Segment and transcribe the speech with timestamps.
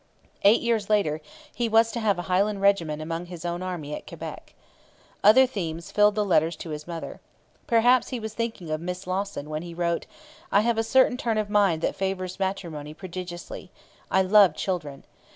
[0.41, 1.21] Eight years later
[1.53, 4.55] he was to have a Highland regiment among his own army at Quebec.
[5.23, 7.21] Other themes filled the letters to his mother.
[7.67, 10.07] Perhaps he was thinking of Miss Lawson when he wrote:
[10.51, 13.69] 'I have a certain turn of mind that favours matrimony prodigiously.
[14.09, 15.03] I love children.